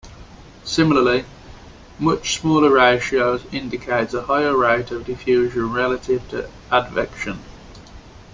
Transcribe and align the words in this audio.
Similarly, 0.65 1.25
much 1.99 2.39
smaller 2.39 2.73
ratios 2.73 3.45
indicate 3.53 4.11
a 4.15 4.23
higher 4.23 4.57
rate 4.57 4.89
of 4.89 5.05
diffusion 5.05 5.71
relative 5.73 6.27
to 6.29 6.49
advection. 6.71 7.37